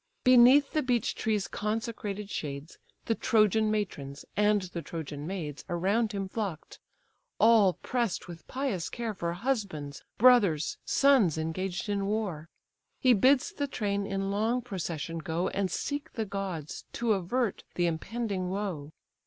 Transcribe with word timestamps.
Beneath 0.23 0.71
the 0.71 0.81
beech 0.81 1.13
tree's 1.13 1.47
consecrated 1.47 2.27
shades, 2.31 2.79
The 3.05 3.13
Trojan 3.13 3.69
matrons 3.69 4.25
and 4.35 4.63
the 4.63 4.81
Trojan 4.81 5.27
maids 5.27 5.63
Around 5.69 6.11
him 6.13 6.27
flock'd, 6.27 6.79
all 7.39 7.73
press'd 7.73 8.25
with 8.25 8.47
pious 8.47 8.89
care 8.89 9.13
For 9.13 9.33
husbands, 9.33 10.03
brothers, 10.17 10.79
sons, 10.85 11.37
engaged 11.37 11.87
in 11.87 12.07
war. 12.07 12.49
He 12.99 13.13
bids 13.13 13.51
the 13.53 13.67
train 13.67 14.07
in 14.07 14.31
long 14.31 14.63
procession 14.63 15.19
go, 15.19 15.49
And 15.49 15.69
seek 15.69 16.13
the 16.13 16.25
gods, 16.25 16.83
to 16.93 17.13
avert 17.13 17.63
the 17.75 17.85
impending 17.85 18.49
woe. 18.49 18.93